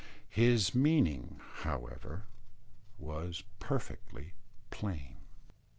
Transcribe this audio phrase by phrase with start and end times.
[0.31, 2.23] His meaning, however,
[2.97, 4.33] was perfectly
[4.71, 5.17] plain.